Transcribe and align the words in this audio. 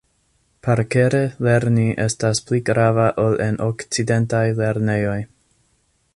Parkere 0.67 1.19
lerni 1.47 1.85
estas 2.05 2.41
pli 2.47 2.61
grava 2.71 3.05
ol 3.27 3.37
en 3.49 3.63
okcidentaj 3.69 4.45
lernejoj. 4.63 5.21